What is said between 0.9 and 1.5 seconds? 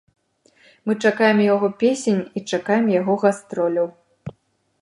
чакаем